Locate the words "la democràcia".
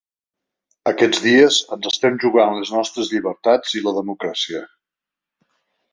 3.89-4.67